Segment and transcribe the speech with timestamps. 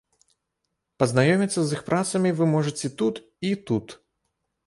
[1.01, 3.15] Пазнаёміцца з іх працамі вы можаце тут
[3.51, 3.87] і тут.